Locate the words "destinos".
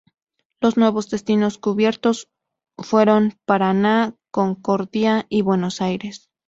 1.11-1.59